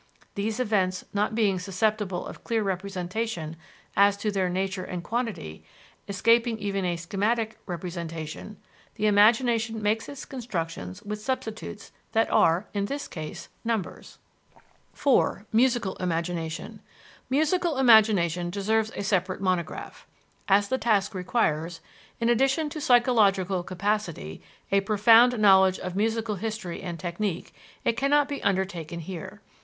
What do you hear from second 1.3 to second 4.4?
being susceptible of clear representation as to